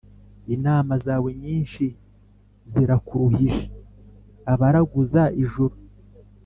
Inama 0.55 0.93
zawe 1.05 1.29
nyinshi 1.43 1.85
zirakuruhije 2.71 3.65
abaraguza 4.53 5.23
ijuru 5.43 5.75